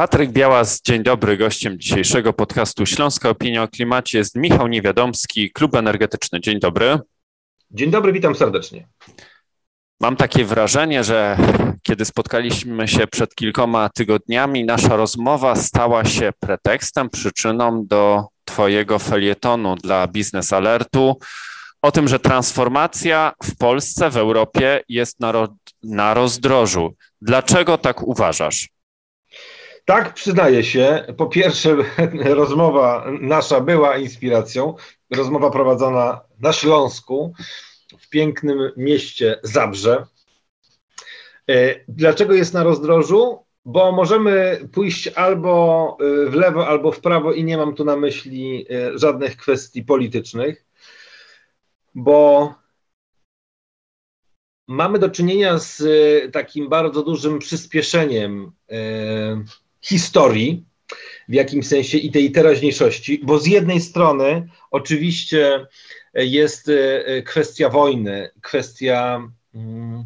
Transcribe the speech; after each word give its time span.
Patryk 0.00 0.30
Białas, 0.30 0.80
dzień 0.82 1.02
dobry. 1.02 1.36
Gościem 1.36 1.78
dzisiejszego 1.78 2.32
podcastu 2.32 2.86
Śląska 2.86 3.28
Opinia 3.28 3.62
o 3.62 3.68
Klimacie 3.68 4.18
jest 4.18 4.36
Michał 4.36 4.68
Niewiadomski, 4.68 5.50
Klub 5.50 5.74
Energetyczny. 5.74 6.40
Dzień 6.40 6.60
dobry. 6.60 6.98
Dzień 7.70 7.90
dobry, 7.90 8.12
witam 8.12 8.34
serdecznie. 8.34 8.88
Mam 10.00 10.16
takie 10.16 10.44
wrażenie, 10.44 11.04
że 11.04 11.36
kiedy 11.82 12.04
spotkaliśmy 12.04 12.88
się 12.88 13.06
przed 13.06 13.34
kilkoma 13.34 13.88
tygodniami, 13.88 14.64
nasza 14.64 14.96
rozmowa 14.96 15.56
stała 15.56 16.04
się 16.04 16.32
pretekstem, 16.40 17.10
przyczyną 17.10 17.86
do 17.86 18.26
Twojego 18.44 18.98
felietonu 18.98 19.76
dla 19.76 20.06
Biznes 20.06 20.52
Alertu 20.52 21.18
o 21.82 21.92
tym, 21.92 22.08
że 22.08 22.18
transformacja 22.18 23.32
w 23.44 23.56
Polsce, 23.56 24.10
w 24.10 24.16
Europie 24.16 24.82
jest 24.88 25.20
na, 25.20 25.32
ro 25.32 25.56
na 25.82 26.14
rozdrożu. 26.14 26.94
Dlaczego 27.22 27.78
tak 27.78 28.02
uważasz? 28.02 28.79
Tak, 29.84 30.14
przyznaję 30.14 30.64
się. 30.64 31.04
Po 31.16 31.26
pierwsze, 31.26 31.76
rozmowa 32.40 33.06
nasza 33.20 33.60
była 33.60 33.96
inspiracją. 33.96 34.74
Rozmowa 35.10 35.50
prowadzona 35.50 36.20
na 36.40 36.52
Śląsku, 36.52 37.34
w 37.98 38.08
pięknym 38.08 38.72
mieście 38.76 39.40
Zabrze. 39.42 40.06
E, 41.50 41.84
dlaczego 41.88 42.34
jest 42.34 42.54
na 42.54 42.64
rozdrożu? 42.64 43.44
Bo 43.64 43.92
możemy 43.92 44.60
pójść 44.72 45.08
albo 45.08 45.96
e, 46.00 46.30
w 46.30 46.34
lewo, 46.34 46.68
albo 46.68 46.92
w 46.92 47.00
prawo, 47.00 47.32
i 47.32 47.44
nie 47.44 47.56
mam 47.56 47.74
tu 47.74 47.84
na 47.84 47.96
myśli 47.96 48.66
e, 48.70 48.98
żadnych 48.98 49.36
kwestii 49.36 49.82
politycznych, 49.82 50.64
bo 51.94 52.54
mamy 54.68 54.98
do 54.98 55.10
czynienia 55.10 55.58
z 55.58 55.82
takim 56.32 56.68
bardzo 56.68 57.02
dużym 57.02 57.38
przyspieszeniem 57.38 58.52
historii, 59.80 60.64
w 61.28 61.34
jakimś 61.34 61.66
sensie 61.66 61.98
i 61.98 62.10
tej 62.10 62.32
teraźniejszości, 62.32 63.20
bo 63.22 63.38
z 63.38 63.46
jednej 63.46 63.80
strony 63.80 64.48
oczywiście 64.70 65.66
jest 66.14 66.68
e, 66.68 67.22
kwestia 67.22 67.68
wojny, 67.68 68.30
kwestia 68.40 69.28
mm, 69.54 70.04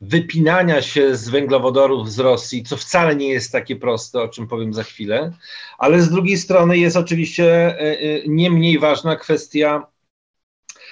wypinania 0.00 0.82
się 0.82 1.16
z 1.16 1.28
węglowodorów 1.28 2.12
z 2.12 2.18
Rosji, 2.18 2.62
co 2.62 2.76
wcale 2.76 3.16
nie 3.16 3.28
jest 3.28 3.52
takie 3.52 3.76
proste, 3.76 4.22
o 4.22 4.28
czym 4.28 4.48
powiem 4.48 4.74
za 4.74 4.82
chwilę, 4.82 5.32
ale 5.78 6.00
z 6.00 6.10
drugiej 6.10 6.38
strony 6.38 6.78
jest 6.78 6.96
oczywiście 6.96 7.44
e, 7.44 7.78
e, 7.80 8.22
nie 8.26 8.50
mniej 8.50 8.78
ważna 8.78 9.16
kwestia 9.16 9.86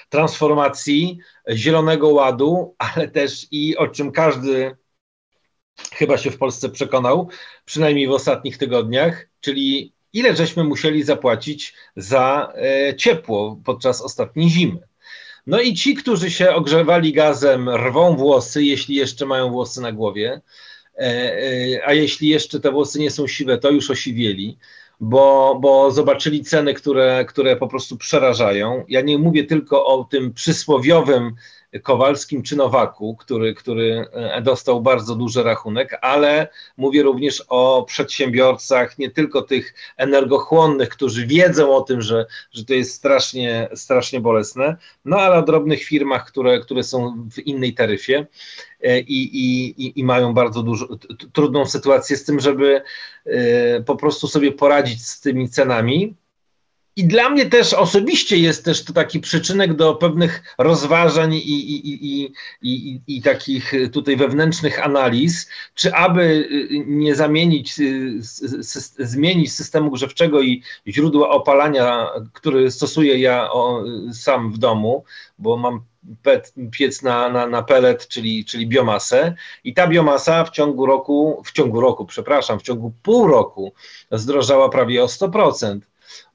transformacji 0.09 1.17
Zielonego 1.51 2.07
Ładu, 2.07 2.75
ale 2.77 3.07
też 3.07 3.47
i 3.51 3.77
o 3.77 3.87
czym 3.87 4.11
każdy 4.11 4.75
chyba 5.93 6.17
się 6.17 6.31
w 6.31 6.37
Polsce 6.37 6.69
przekonał, 6.69 7.29
przynajmniej 7.65 8.07
w 8.07 8.11
ostatnich 8.11 8.57
tygodniach, 8.57 9.27
czyli 9.41 9.93
ile 10.13 10.35
żeśmy 10.35 10.63
musieli 10.63 11.03
zapłacić 11.03 11.73
za 11.95 12.53
e, 12.55 12.95
ciepło 12.95 13.59
podczas 13.65 14.01
ostatniej 14.01 14.49
zimy. 14.49 14.79
No 15.47 15.61
i 15.61 15.73
ci, 15.73 15.95
którzy 15.95 16.31
się 16.31 16.51
ogrzewali 16.51 17.13
gazem, 17.13 17.69
rwą 17.69 18.15
włosy, 18.15 18.63
jeśli 18.63 18.95
jeszcze 18.95 19.25
mają 19.25 19.51
włosy 19.51 19.81
na 19.81 19.91
głowie, 19.91 20.41
e, 20.97 21.01
e, 21.01 21.87
a 21.87 21.93
jeśli 21.93 22.27
jeszcze 22.27 22.59
te 22.59 22.71
włosy 22.71 22.99
nie 22.99 23.11
są 23.11 23.27
siwe, 23.27 23.57
to 23.57 23.71
już 23.71 23.89
osiwieli, 23.89 24.57
bo, 24.99 25.57
bo 25.61 25.91
zobaczyli 25.91 26.43
ceny, 26.43 26.73
które, 26.73 27.25
które 27.25 27.55
po 27.55 27.67
prostu 27.67 27.97
przerażają. 27.97 28.85
Ja 28.87 29.01
nie 29.01 29.17
mówię 29.17 29.43
tylko 29.43 29.85
o 29.85 30.03
tym 30.03 30.33
przysłowiowym 30.33 31.35
Kowalskim 31.79 32.43
czy 32.43 32.55
Nowaku, 32.55 33.15
który, 33.15 33.53
który 33.53 34.05
e, 34.11 34.41
dostał 34.41 34.81
bardzo 34.81 35.15
duży 35.15 35.43
rachunek, 35.43 35.97
ale 36.01 36.47
mówię 36.77 37.03
również 37.03 37.45
o 37.49 37.83
przedsiębiorcach, 37.87 38.97
nie 38.97 39.11
tylko 39.11 39.41
tych 39.41 39.73
energochłonnych, 39.97 40.89
którzy 40.89 41.27
wiedzą 41.27 41.75
o 41.75 41.81
tym, 41.81 42.01
że, 42.01 42.25
że 42.51 42.65
to 42.65 42.73
jest 42.73 42.93
strasznie, 42.93 43.69
strasznie 43.75 44.19
bolesne, 44.19 44.77
no 45.05 45.17
ale 45.17 45.35
o 45.35 45.41
drobnych 45.41 45.83
firmach, 45.83 46.25
które, 46.25 46.59
które 46.59 46.83
są 46.83 47.29
w 47.31 47.39
innej 47.39 47.73
taryfie 47.73 48.25
e, 48.81 48.99
i, 48.99 49.37
i, 49.37 49.99
i 49.99 50.03
mają 50.03 50.33
bardzo 50.33 50.63
dużo, 50.63 50.87
trudną 51.33 51.65
sytuację 51.65 52.17
z 52.17 52.23
tym, 52.23 52.39
żeby 52.39 52.81
e, 53.25 53.81
po 53.81 53.95
prostu 53.95 54.27
sobie 54.27 54.51
poradzić 54.51 55.05
z 55.05 55.21
tymi 55.21 55.49
cenami. 55.49 56.15
I 56.95 57.07
dla 57.07 57.29
mnie 57.29 57.45
też 57.45 57.73
osobiście 57.73 58.37
jest 58.37 58.65
też 58.65 58.83
to 58.83 58.93
taki 58.93 59.19
przyczynek 59.19 59.73
do 59.73 59.95
pewnych 59.95 60.55
rozważań 60.57 61.33
i, 61.33 61.39
i, 61.39 62.23
i, 62.23 62.33
i, 62.61 63.01
i 63.07 63.21
takich 63.21 63.73
tutaj 63.91 64.15
wewnętrznych 64.15 64.85
analiz, 64.85 65.49
czy 65.75 65.93
aby 65.93 66.49
nie 66.87 67.15
zamienić, 67.15 67.75
zmienić 68.99 69.53
systemu 69.53 69.91
grzewczego 69.91 70.41
i 70.41 70.63
źródła 70.87 71.29
opalania, 71.29 72.09
który 72.33 72.71
stosuję 72.71 73.19
ja 73.19 73.49
sam 74.13 74.51
w 74.51 74.57
domu, 74.57 75.03
bo 75.39 75.57
mam 75.57 75.81
piec 76.71 77.01
na, 77.01 77.29
na, 77.29 77.47
na 77.47 77.63
pelet, 77.63 78.07
czyli, 78.07 78.45
czyli 78.45 78.67
biomasę. 78.67 79.35
I 79.63 79.73
ta 79.73 79.87
biomasa 79.87 80.45
w 80.45 80.49
ciągu 80.49 80.85
roku, 80.85 81.41
w 81.45 81.51
ciągu 81.51 81.81
roku, 81.81 82.05
przepraszam, 82.05 82.59
w 82.59 82.63
ciągu 82.63 82.93
pół 83.03 83.27
roku 83.27 83.73
zdrożała 84.11 84.69
prawie 84.69 85.03
o 85.03 85.05
100% 85.05 85.79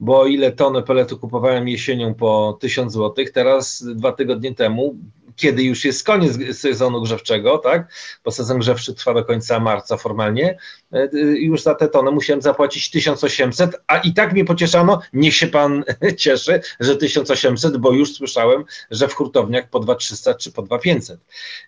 bo 0.01 0.27
ile 0.27 0.53
tony 0.53 0.83
peletu 0.83 1.19
kupowałem 1.19 1.69
jesienią 1.69 2.15
po 2.15 2.59
1000 2.61 2.93
zł, 2.93 3.25
teraz 3.35 3.85
dwa 3.95 4.13
tygodnie 4.13 4.55
temu 4.55 4.97
kiedy 5.39 5.63
już 5.63 5.85
jest 5.85 6.07
koniec 6.07 6.59
sezonu 6.59 7.03
grzewczego, 7.03 7.59
tak? 7.59 7.93
Bo 8.25 8.31
sezon 8.31 8.59
grzewczy 8.59 8.95
trwa 8.95 9.15
do 9.15 9.25
końca 9.25 9.61
marca 9.61 9.97
formalnie, 9.97 10.59
e, 10.93 11.09
już 11.39 11.63
za 11.63 11.75
te 11.75 11.89
tony 11.89 12.11
musiałem 12.11 12.43
zapłacić 12.43 12.91
1800, 12.91 13.77
a 13.87 13.99
i 13.99 14.13
tak 14.13 14.33
mnie 14.33 14.45
pocieszano, 14.45 15.01
niech 15.13 15.35
się 15.35 15.47
pan 15.47 15.85
cieszy, 16.19 16.61
że 16.81 16.97
1800, 16.97 17.77
bo 17.77 17.93
już 17.93 18.15
słyszałem, 18.15 18.65
że 18.91 19.09
w 19.09 19.15
hurtowniach 19.15 19.71
po 19.71 19.81
2300 19.81 20.35
czy 20.35 20.53
po 20.53 20.63
2500. 20.63 21.21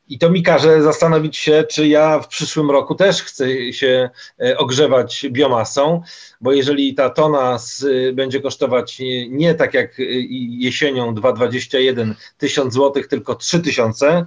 I 0.09 0.19
to 0.19 0.31
mi 0.31 0.43
każe 0.43 0.83
zastanowić 0.83 1.37
się, 1.37 1.65
czy 1.71 1.89
ja 1.89 2.19
w 2.19 2.29
przyszłym 2.29 2.71
roku 2.71 2.95
też 2.95 3.23
chcę 3.23 3.73
się 3.73 4.11
e, 4.43 4.59
ogrzewać 4.59 5.27
biomasą, 5.31 6.03
bo 6.41 6.53
jeżeli 6.53 6.95
ta 6.95 7.11
tona 7.11 7.59
z, 7.59 7.85
będzie 8.15 8.41
kosztować 8.41 8.99
nie 9.29 9.55
tak 9.55 9.75
jak 9.75 9.95
jesienią 10.49 11.15
2,21 11.15 12.15
1000 12.39 12.75
zł, 12.75 13.03
tylko 13.09 13.35
3000, 13.61 14.27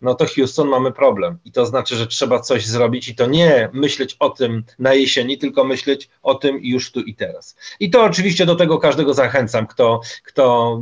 no 0.00 0.14
to 0.14 0.26
Houston 0.26 0.68
mamy 0.68 0.92
problem. 0.92 1.38
I 1.44 1.52
to 1.52 1.66
znaczy, 1.66 1.96
że 1.96 2.06
trzeba 2.06 2.40
coś 2.40 2.66
zrobić 2.66 3.08
i 3.08 3.14
to 3.14 3.26
nie 3.26 3.68
myśleć 3.72 4.16
o 4.18 4.30
tym 4.30 4.64
na 4.78 4.94
jesieni, 4.94 5.38
tylko 5.38 5.64
myśleć 5.64 6.08
o 6.22 6.34
tym 6.34 6.58
już 6.62 6.92
tu 6.92 7.00
i 7.00 7.14
teraz. 7.14 7.56
I 7.80 7.90
to 7.90 8.04
oczywiście 8.04 8.46
do 8.46 8.56
tego 8.56 8.78
każdego 8.78 9.14
zachęcam, 9.14 9.66
kto, 9.66 10.00
kto 10.24 10.78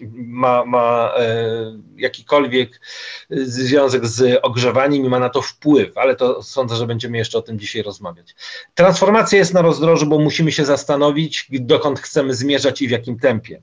y, 0.00 0.08
ma, 0.14 0.64
ma 0.64 1.12
e, 1.18 1.78
jakikolwiek 1.96 2.80
związek 3.30 4.06
z 4.06 4.38
ogrzewaniem 4.42 5.04
i 5.04 5.08
ma 5.08 5.18
na 5.18 5.28
to 5.28 5.42
wpływ, 5.42 5.98
ale 5.98 6.16
to 6.16 6.42
sądzę, 6.42 6.76
że 6.76 6.86
będziemy 6.86 7.18
jeszcze 7.18 7.38
o 7.38 7.42
tym 7.42 7.58
dzisiaj 7.58 7.82
rozmawiać. 7.82 8.34
Transformacja 8.74 9.38
jest 9.38 9.54
na 9.54 9.62
rozdrożu, 9.62 10.06
bo 10.06 10.18
musimy 10.18 10.52
się 10.52 10.64
zastanowić, 10.64 11.48
dokąd 11.50 12.00
chcemy 12.00 12.34
zmierzać 12.34 12.82
i 12.82 12.88
w 12.88 12.90
jakim 12.90 13.18
tempie. 13.18 13.62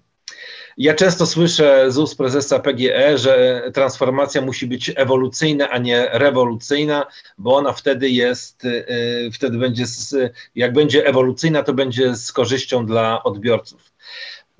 Ja 0.77 0.93
często 0.93 1.25
słyszę 1.25 1.91
z 1.91 1.97
ust 1.97 2.17
prezesa 2.17 2.59
PGE, 2.59 3.17
że 3.17 3.63
transformacja 3.73 4.41
musi 4.41 4.67
być 4.67 4.91
ewolucyjna, 4.95 5.69
a 5.69 5.77
nie 5.77 6.09
rewolucyjna, 6.11 7.05
bo 7.37 7.55
ona 7.55 7.73
wtedy 7.73 8.09
jest, 8.09 8.65
y, 8.65 9.29
wtedy 9.33 9.57
będzie, 9.57 9.85
jak 10.55 10.73
będzie 10.73 11.07
ewolucyjna, 11.07 11.63
to 11.63 11.73
będzie 11.73 12.15
z 12.15 12.31
korzyścią 12.31 12.85
dla 12.85 13.23
odbiorców. 13.23 13.91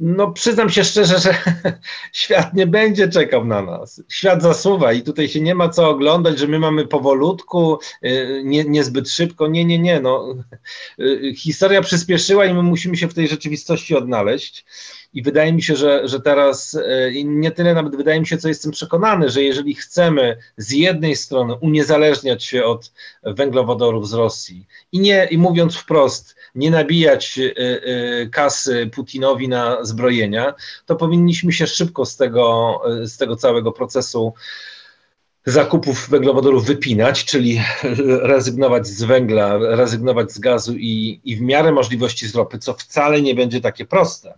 No, 0.03 0.31
przyznam 0.31 0.69
się 0.69 0.83
szczerze, 0.83 1.19
że 1.19 1.35
świat 2.13 2.53
nie 2.53 2.67
będzie 2.67 3.07
czekał 3.07 3.45
na 3.45 3.61
nas. 3.61 4.03
Świat 4.09 4.41
zasuwa 4.41 4.93
i 4.93 5.01
tutaj 5.01 5.29
się 5.29 5.41
nie 5.41 5.55
ma 5.55 5.69
co 5.69 5.89
oglądać, 5.89 6.39
że 6.39 6.47
my 6.47 6.59
mamy 6.59 6.87
powolutku, 6.87 7.79
y, 8.05 8.41
nie, 8.45 8.63
niezbyt 8.63 9.09
szybko. 9.09 9.47
Nie, 9.47 9.65
nie, 9.65 9.79
nie. 9.79 9.99
No. 9.99 10.35
Y, 10.99 11.33
historia 11.37 11.81
przyspieszyła 11.81 12.45
i 12.45 12.53
my 12.53 12.63
musimy 12.63 12.97
się 12.97 13.07
w 13.07 13.13
tej 13.13 13.27
rzeczywistości 13.27 13.95
odnaleźć. 13.95 14.65
I 15.13 15.21
wydaje 15.21 15.53
mi 15.53 15.63
się, 15.63 15.75
że, 15.75 16.07
że 16.07 16.19
teraz, 16.19 16.75
e, 16.75 17.23
nie 17.23 17.51
tyle 17.51 17.73
nawet 17.73 17.95
wydaje 17.95 18.19
mi 18.19 18.27
się, 18.27 18.37
co 18.37 18.47
jestem 18.47 18.71
przekonany, 18.71 19.29
że 19.29 19.43
jeżeli 19.43 19.75
chcemy 19.75 20.37
z 20.57 20.71
jednej 20.71 21.15
strony 21.15 21.55
uniezależniać 21.55 22.43
się 22.43 22.63
od 22.63 22.91
węglowodorów 23.23 24.09
z 24.09 24.13
Rosji 24.13 24.67
i 24.91 24.99
nie, 24.99 25.27
i 25.31 25.37
mówiąc 25.37 25.75
wprost, 25.75 26.35
nie 26.55 26.71
nabijać 26.71 27.39
e, 27.39 27.53
e, 27.53 28.27
kasy 28.27 28.89
Putinowi 28.93 29.47
na 29.47 29.85
zbrojenia, 29.85 30.53
to 30.85 30.95
powinniśmy 30.95 31.51
się 31.51 31.67
szybko 31.67 32.05
z 32.05 32.17
tego, 32.17 32.81
z 33.03 33.17
tego 33.17 33.35
całego 33.35 33.71
procesu 33.71 34.33
zakupów 35.45 36.09
węglowodorów 36.09 36.65
wypinać, 36.65 37.25
czyli 37.25 37.61
rezygnować 38.33 38.87
z 38.87 39.03
węgla, 39.03 39.57
rezygnować 39.57 40.31
z 40.31 40.39
gazu 40.39 40.73
i, 40.77 41.21
i 41.23 41.35
w 41.35 41.41
miarę 41.41 41.71
możliwości 41.71 42.27
z 42.27 42.35
ropy, 42.35 42.59
co 42.59 42.73
wcale 42.73 43.21
nie 43.21 43.35
będzie 43.35 43.61
takie 43.61 43.85
proste 43.85 44.33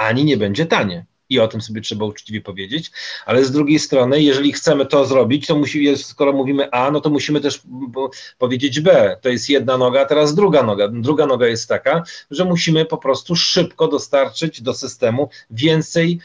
ani 0.00 0.24
nie 0.24 0.36
będzie 0.36 0.66
tanie. 0.66 1.06
i 1.30 1.40
o 1.40 1.48
tym 1.48 1.60
sobie 1.60 1.80
trzeba 1.80 2.04
uczciwie 2.04 2.40
powiedzieć, 2.40 2.90
ale 3.26 3.44
z 3.44 3.50
drugiej 3.50 3.78
strony, 3.78 4.22
jeżeli 4.22 4.52
chcemy 4.52 4.86
to 4.86 5.04
zrobić, 5.04 5.46
to 5.46 5.56
musi, 5.56 5.96
skoro 5.96 6.32
mówimy 6.32 6.70
A, 6.70 6.90
no 6.90 7.00
to 7.00 7.10
musimy 7.10 7.40
też 7.40 7.62
powiedzieć 8.38 8.80
B. 8.80 9.16
To 9.20 9.28
jest 9.28 9.48
jedna 9.48 9.78
noga, 9.78 10.00
a 10.00 10.04
teraz 10.04 10.34
druga 10.34 10.62
noga. 10.62 10.88
Druga 10.88 11.26
noga 11.26 11.46
jest 11.46 11.68
taka, 11.68 12.02
że 12.30 12.44
musimy 12.44 12.84
po 12.84 12.98
prostu 12.98 13.36
szybko 13.36 13.88
dostarczyć 13.88 14.62
do 14.62 14.74
systemu 14.74 15.28
więcej 15.50 16.20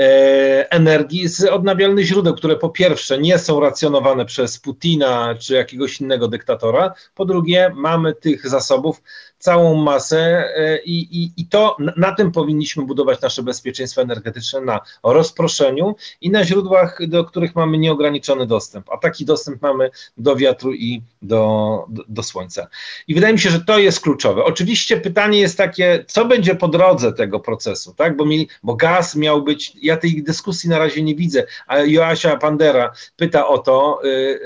E, 0.00 0.72
energii 0.72 1.28
z 1.28 1.44
odnawialnych 1.44 2.06
źródeł, 2.06 2.34
które 2.34 2.56
po 2.56 2.70
pierwsze 2.70 3.18
nie 3.18 3.38
są 3.38 3.60
racjonowane 3.60 4.24
przez 4.24 4.58
Putina 4.58 5.34
czy 5.38 5.54
jakiegoś 5.54 6.00
innego 6.00 6.28
dyktatora, 6.28 6.94
po 7.14 7.24
drugie 7.24 7.72
mamy 7.74 8.14
tych 8.14 8.48
zasobów 8.48 9.02
całą 9.46 9.74
masę 9.74 10.18
e, 10.56 10.78
i, 10.82 11.22
i, 11.22 11.32
i 11.36 11.46
to 11.46 11.76
na 11.96 12.14
tym 12.14 12.32
powinniśmy 12.32 12.84
budować 12.84 13.20
nasze 13.20 13.42
bezpieczeństwo 13.42 14.02
energetyczne 14.02 14.60
na 14.60 14.80
rozproszeniu 15.02 15.96
i 16.20 16.30
na 16.30 16.44
źródłach, 16.44 17.06
do 17.06 17.24
których 17.24 17.54
mamy 17.54 17.78
nieograniczony 17.78 18.46
dostęp, 18.46 18.90
a 18.90 18.96
taki 18.98 19.24
dostęp 19.24 19.62
mamy 19.62 19.90
do 20.16 20.36
wiatru 20.36 20.72
i 20.72 21.02
do, 21.22 21.84
do, 21.88 22.02
do 22.08 22.22
słońca. 22.22 22.66
I 23.08 23.14
wydaje 23.14 23.32
mi 23.32 23.38
się, 23.38 23.50
że 23.50 23.60
to 23.60 23.78
jest 23.78 24.00
kluczowe. 24.00 24.44
Oczywiście 24.44 24.96
pytanie 24.96 25.40
jest 25.40 25.58
takie, 25.58 26.04
co 26.08 26.24
będzie 26.24 26.54
po 26.54 26.68
drodze 26.68 27.12
tego 27.12 27.40
procesu, 27.40 27.94
tak? 27.94 28.16
Bo, 28.16 28.26
mieli, 28.26 28.48
bo 28.62 28.74
gaz 28.74 29.16
miał 29.16 29.42
być, 29.42 29.72
ja 29.82 29.96
tej 29.96 30.22
dyskusji 30.22 30.70
na 30.70 30.78
razie 30.78 31.02
nie 31.02 31.14
widzę, 31.14 31.44
ale 31.66 31.88
Joasia 31.88 32.36
Pandera 32.36 32.92
pyta 33.16 33.48
o 33.48 33.58
to 33.58 34.00
yy, 34.04 34.10
yy, 34.10 34.38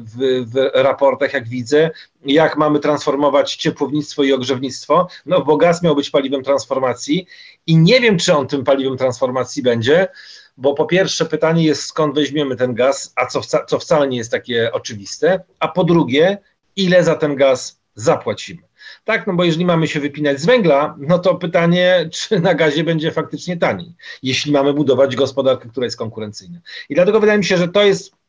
w, 0.00 0.44
w 0.52 0.70
raportach, 0.74 1.32
jak 1.32 1.48
widzę, 1.48 1.90
jak 2.24 2.56
mamy 2.56 2.80
transformować 2.80 3.56
ciepłownictwo 3.56 4.21
i 4.22 4.32
ogrzewnictwo, 4.32 5.08
no 5.26 5.44
bo 5.44 5.56
gaz 5.56 5.82
miał 5.82 5.94
być 5.94 6.10
paliwem 6.10 6.42
transformacji 6.42 7.26
i 7.66 7.76
nie 7.76 8.00
wiem, 8.00 8.18
czy 8.18 8.36
on 8.36 8.46
tym 8.46 8.64
paliwem 8.64 8.96
transformacji 8.96 9.62
będzie, 9.62 10.08
bo 10.56 10.74
po 10.74 10.86
pierwsze 10.86 11.26
pytanie 11.26 11.64
jest, 11.64 11.82
skąd 11.82 12.14
weźmiemy 12.14 12.56
ten 12.56 12.74
gaz, 12.74 13.12
a 13.16 13.26
co, 13.26 13.42
wca 13.42 13.64
co 13.64 13.78
wcale 13.78 14.08
nie 14.08 14.16
jest 14.16 14.30
takie 14.30 14.72
oczywiste, 14.72 15.40
a 15.58 15.68
po 15.68 15.84
drugie, 15.84 16.38
ile 16.76 17.04
za 17.04 17.14
ten 17.14 17.36
gaz 17.36 17.80
zapłacimy. 17.94 18.62
Tak, 19.04 19.26
no 19.26 19.32
bo 19.34 19.44
jeżeli 19.44 19.64
mamy 19.64 19.88
się 19.88 20.00
wypinać 20.00 20.40
z 20.40 20.46
węgla, 20.46 20.96
no 20.98 21.18
to 21.18 21.34
pytanie, 21.34 22.08
czy 22.12 22.40
na 22.40 22.54
gazie 22.54 22.84
będzie 22.84 23.10
faktycznie 23.10 23.56
taniej, 23.56 23.94
jeśli 24.22 24.52
mamy 24.52 24.74
budować 24.74 25.16
gospodarkę, 25.16 25.68
która 25.68 25.84
jest 25.84 25.96
konkurencyjna. 25.96 26.58
I 26.88 26.94
dlatego 26.94 27.20
wydaje 27.20 27.38
mi 27.38 27.44
się, 27.44 27.56
że 27.56 27.68
to 27.68 27.82
jest 27.82 28.21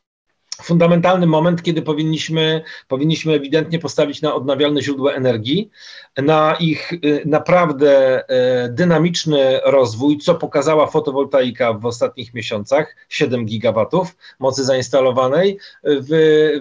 fundamentalny 0.62 1.28
moment, 1.28 1.64
kiedy 1.64 1.82
powinniśmy, 1.82 2.64
powinniśmy 2.88 3.34
ewidentnie 3.34 3.80
postawić 3.80 4.22
na 4.22 4.36
odnawialne 4.36 4.82
źródła 4.82 5.14
energii, 5.14 5.70
na 6.18 6.56
ich 6.60 6.94
y, 6.94 7.24
naprawdę 7.26 8.24
y, 8.66 8.70
dynamiczny 8.70 9.60
rozwój, 9.66 10.18
co 10.18 10.36
pokazała 10.36 10.88
fotowoltaika 10.88 11.74
w 11.74 11.86
ostatnich 11.86 12.34
miesiącach 12.34 12.96
7 13.10 13.46
gigawatów 13.46 14.16
mocy 14.40 14.64
zainstalowanej 14.64 15.60
w, 15.84 16.08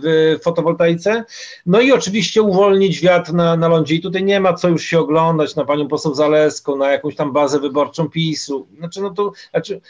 w 0.03 0.39
fotowoltaice. 0.43 1.25
No 1.67 1.81
i 1.81 1.93
oczywiście 1.93 2.43
uwolnić 2.43 3.01
wiatr 3.01 3.33
na, 3.33 3.57
na 3.57 3.69
lądzie. 3.69 3.95
I 3.95 4.01
tutaj 4.01 4.25
nie 4.25 4.41
ma 4.41 4.53
co 4.53 4.69
już 4.69 4.85
się 4.85 5.01
oglądać 5.01 5.57
na 5.57 5.65
panią 5.65 5.89
poseł 5.89 6.15
Zaleską, 6.15 6.77
na 6.77 6.93
jakąś 6.93 7.17
tam 7.17 7.33
bazę 7.33 7.61
wyborczą 7.61 8.09
PiSu. 8.09 8.67
Znaczy, 8.79 9.03
no 9.03 9.11
to, 9.11 9.33
znaczy, 9.51 9.81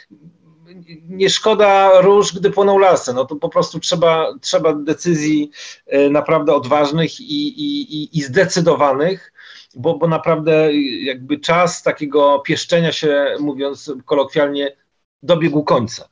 nie 1.09 1.29
szkoda 1.29 2.01
róż, 2.01 2.33
gdy 2.35 2.51
płoną 2.51 2.79
lasy. 2.79 3.13
No 3.13 3.25
to 3.25 3.35
po 3.35 3.49
prostu 3.49 3.79
trzeba, 3.79 4.33
trzeba 4.41 4.73
decyzji 4.73 5.51
e, 5.87 6.09
naprawdę 6.09 6.53
odważnych 6.53 7.21
i, 7.21 7.47
i, 7.47 8.17
i 8.17 8.21
zdecydowanych, 8.21 9.33
bo, 9.75 9.97
bo 9.97 10.07
naprawdę 10.07 10.73
jakby 11.03 11.39
czas 11.39 11.83
takiego 11.83 12.39
pieszczenia 12.39 12.91
się, 12.91 13.35
mówiąc 13.39 13.93
kolokwialnie, 14.05 14.75
dobiegł 15.23 15.63
końca. 15.63 16.07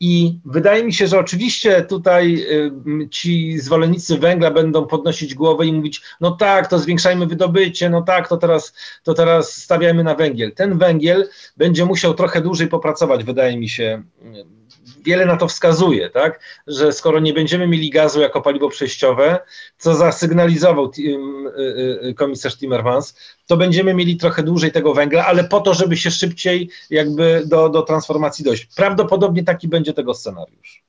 I 0.00 0.38
wydaje 0.44 0.84
mi 0.84 0.92
się, 0.92 1.06
że 1.06 1.18
oczywiście 1.18 1.82
tutaj 1.82 2.46
ci 3.10 3.58
zwolennicy 3.58 4.18
węgla 4.18 4.50
będą 4.50 4.86
podnosić 4.86 5.34
głowę 5.34 5.66
i 5.66 5.72
mówić, 5.72 6.02
no 6.20 6.30
tak, 6.30 6.68
to 6.68 6.78
zwiększajmy 6.78 7.26
wydobycie, 7.26 7.90
no 7.90 8.02
tak, 8.02 8.28
to 8.28 8.36
teraz, 8.36 8.74
to 9.02 9.14
teraz 9.14 9.52
stawiajmy 9.56 10.04
na 10.04 10.14
węgiel. 10.14 10.52
Ten 10.54 10.78
węgiel 10.78 11.28
będzie 11.56 11.84
musiał 11.84 12.14
trochę 12.14 12.40
dłużej 12.40 12.68
popracować, 12.68 13.24
wydaje 13.24 13.56
mi 13.56 13.68
się, 13.68 14.02
wiele 15.04 15.26
na 15.26 15.36
to 15.36 15.48
wskazuje, 15.48 16.10
tak? 16.10 16.40
że 16.66 16.92
skoro 16.92 17.20
nie 17.20 17.32
będziemy 17.32 17.68
mieli 17.68 17.90
gazu 17.90 18.20
jako 18.20 18.42
paliwo 18.42 18.68
przejściowe, 18.68 19.38
co 19.78 19.94
zasygnalizował 19.94 20.90
y, 20.98 21.02
y, 22.08 22.14
komisarz 22.14 22.56
Timmermans, 22.56 23.18
to 23.46 23.56
będziemy 23.56 23.94
mieli 23.94 24.16
trochę 24.16 24.42
dłużej 24.42 24.72
tego 24.72 24.94
węgla, 24.94 25.26
ale 25.26 25.44
po 25.44 25.60
to, 25.60 25.74
żeby 25.74 25.96
się 25.96 26.10
szybciej 26.10 26.70
jakby 26.90 27.42
do, 27.46 27.68
do 27.68 27.82
transformacji 27.82 28.44
dojść. 28.44 28.68
Prawdopodobnie 28.76 29.44
taki 29.44 29.68
będzie 29.68 29.92
tego 29.92 30.14
scenariusz. 30.14 30.82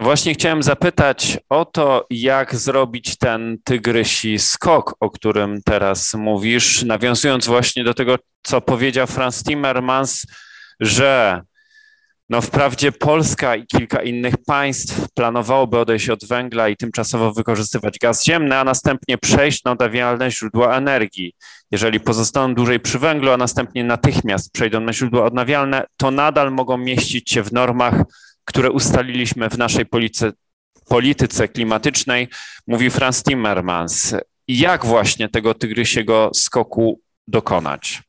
Właśnie 0.00 0.34
chciałem 0.34 0.62
zapytać 0.62 1.38
o 1.48 1.64
to, 1.64 2.06
jak 2.10 2.54
zrobić 2.54 3.16
ten 3.16 3.58
tygrysi 3.64 4.38
skok, 4.38 4.94
o 5.00 5.10
którym 5.10 5.62
teraz 5.64 6.14
mówisz, 6.14 6.82
nawiązując 6.82 7.46
właśnie 7.46 7.84
do 7.84 7.94
tego, 7.94 8.16
co 8.42 8.60
powiedział 8.60 9.06
Franz 9.06 9.44
Timmermans, 9.44 10.26
że 10.80 11.42
no 12.28 12.40
wprawdzie 12.40 12.92
Polska 12.92 13.56
i 13.56 13.66
kilka 13.66 14.02
innych 14.02 14.34
państw 14.46 15.08
planowałoby 15.14 15.78
odejść 15.78 16.08
od 16.08 16.24
węgla 16.24 16.68
i 16.68 16.76
tymczasowo 16.76 17.32
wykorzystywać 17.32 17.98
gaz 17.98 18.24
ziemny, 18.24 18.56
a 18.56 18.64
następnie 18.64 19.18
przejść 19.18 19.64
na 19.64 19.70
odnawialne 19.70 20.30
źródła 20.30 20.76
energii. 20.76 21.32
Jeżeli 21.70 22.00
pozostaną 22.00 22.54
dłużej 22.54 22.80
przy 22.80 22.98
węglu, 22.98 23.30
a 23.30 23.36
następnie 23.36 23.84
natychmiast 23.84 24.52
przejdą 24.52 24.80
na 24.80 24.92
źródła 24.92 25.24
odnawialne, 25.24 25.84
to 25.96 26.10
nadal 26.10 26.52
mogą 26.52 26.78
mieścić 26.78 27.30
się 27.30 27.42
w 27.42 27.52
normach, 27.52 27.94
które 28.44 28.70
ustaliliśmy 28.70 29.50
w 29.50 29.58
naszej 29.58 29.86
polityce, 29.86 30.32
polityce 30.88 31.48
klimatycznej, 31.48 32.28
mówi 32.66 32.90
Franz 32.90 33.22
Timmermans. 33.22 34.14
Jak 34.48 34.86
właśnie 34.86 35.28
tego 35.28 35.54
tygrysiego 35.54 36.30
skoku 36.34 37.00
dokonać? 37.28 38.07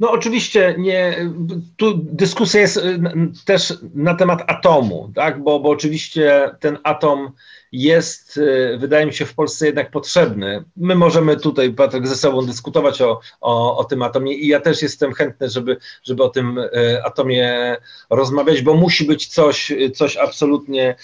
No 0.00 0.10
oczywiście 0.10 0.74
nie, 0.78 1.30
tu 1.76 1.94
dyskusja 1.96 2.60
jest 2.60 2.76
y, 2.76 3.00
też 3.44 3.74
na 3.94 4.14
temat 4.14 4.42
atomu, 4.46 5.12
tak? 5.14 5.42
bo, 5.42 5.60
bo 5.60 5.68
oczywiście 5.68 6.50
ten 6.60 6.78
atom 6.82 7.32
jest, 7.72 8.36
y, 8.36 8.76
wydaje 8.78 9.06
mi 9.06 9.12
się, 9.12 9.26
w 9.26 9.34
Polsce 9.34 9.66
jednak 9.66 9.90
potrzebny. 9.90 10.64
My 10.76 10.94
możemy 10.94 11.36
tutaj, 11.36 11.72
Patryk, 11.72 12.06
ze 12.06 12.16
sobą 12.16 12.46
dyskutować 12.46 13.02
o, 13.02 13.20
o, 13.40 13.78
o 13.78 13.84
tym 13.84 14.02
atomie 14.02 14.34
i 14.34 14.46
ja 14.46 14.60
też 14.60 14.82
jestem 14.82 15.12
chętny, 15.12 15.48
żeby, 15.48 15.76
żeby 16.02 16.22
o 16.22 16.28
tym 16.28 16.58
y, 16.58 17.04
atomie 17.04 17.76
rozmawiać, 18.10 18.62
bo 18.62 18.74
musi 18.74 19.04
być 19.04 19.26
coś, 19.26 19.72
coś 19.94 20.16
absolutnie 20.16 20.94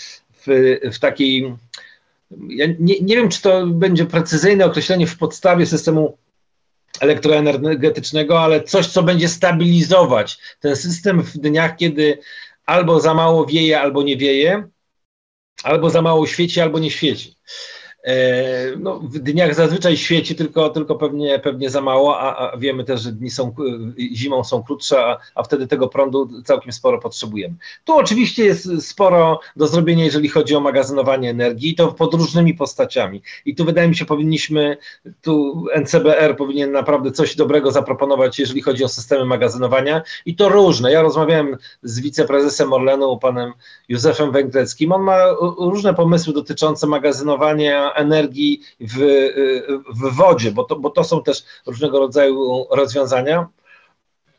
w, 0.47 0.79
w 0.93 0.99
takiej. 0.99 1.55
Ja 2.49 2.67
nie, 2.79 3.01
nie 3.01 3.17
wiem, 3.17 3.29
czy 3.29 3.43
to 3.43 3.67
będzie 3.67 4.05
precyzyjne 4.05 4.65
określenie 4.65 5.07
w 5.07 5.19
podstawie 5.19 5.67
systemu 5.67 6.17
elektroenergetycznego, 7.01 8.41
ale 8.41 8.63
coś, 8.63 8.87
co 8.87 9.03
będzie 9.03 9.29
stabilizować 9.29 10.39
ten 10.61 10.77
system 10.77 11.23
w 11.23 11.39
dniach, 11.39 11.77
kiedy 11.77 12.19
albo 12.67 13.01
za 13.01 13.15
mało 13.15 13.47
wieje, 13.47 13.81
albo 13.81 14.03
nie 14.03 14.17
wieje, 14.17 14.69
albo 15.63 15.91
za 15.91 16.03
mało 16.03 16.27
świeci, 16.27 16.61
albo 16.61 16.79
nie 16.79 16.91
świeci. 16.91 17.37
E, 18.05 18.77
no, 18.79 18.99
w 18.99 19.19
dniach 19.19 19.55
zazwyczaj 19.55 19.97
świeci, 19.97 20.35
tylko, 20.35 20.69
tylko 20.69 20.95
pewnie, 20.95 21.39
pewnie 21.39 21.71
za 21.71 21.81
mało, 21.81 22.19
a, 22.19 22.53
a 22.53 22.57
wiemy 22.57 22.85
też, 22.85 23.03
że 23.03 23.13
dni 23.13 23.31
są, 23.31 23.55
zimą 24.15 24.45
są 24.45 24.63
krótsze, 24.63 25.05
a, 25.05 25.19
a 25.35 25.43
wtedy 25.43 25.67
tego 25.67 25.89
prądu 25.89 26.29
całkiem 26.45 26.73
sporo 26.73 26.99
potrzebujemy. 26.99 27.55
Tu 27.85 27.95
oczywiście 27.95 28.45
jest 28.45 28.89
sporo 28.89 29.41
do 29.57 29.67
zrobienia, 29.67 30.05
jeżeli 30.05 30.29
chodzi 30.29 30.55
o 30.55 30.61
magazynowanie 30.61 31.31
energii, 31.31 31.71
i 31.71 31.75
to 31.75 31.93
pod 31.93 32.15
różnymi 32.15 32.55
postaciami. 32.55 33.23
I 33.45 33.55
tu 33.55 33.65
wydaje 33.65 33.89
mi 33.89 33.97
się, 33.97 34.05
powinniśmy, 34.05 34.77
tu 35.23 35.65
NCBR 35.75 36.37
powinien 36.37 36.73
naprawdę 36.73 37.11
coś 37.11 37.37
dobrego 37.37 37.71
zaproponować, 37.71 38.39
jeżeli 38.39 38.63
chodzi 38.63 38.85
o 38.85 38.89
systemy 38.89 39.25
magazynowania, 39.25 40.03
i 40.27 40.37
to 40.37 40.49
różne. 40.49 40.93
Ja 40.93 41.03
rozmawiałem 41.03 41.57
z 41.83 42.01
wiceprezesem 42.01 42.73
Orlenu, 42.73 43.19
panem 43.19 43.53
Józefem 43.89 44.33
Węgreckim. 44.33 44.93
On 44.93 45.03
ma 45.03 45.19
różne 45.59 45.95
pomysły 45.95 46.35
dotyczące 46.35 46.87
magazynowania 46.87 47.90
energii 47.95 48.61
w, 48.81 48.99
w 49.89 50.17
wodzie, 50.17 50.53
bo 50.53 50.65
to, 50.65 50.77
bo 50.77 50.91
to 50.91 51.05
są 51.05 51.23
też 51.23 51.45
różnego 51.67 51.99
rodzaju 51.99 52.67
rozwiązania. 52.71 53.47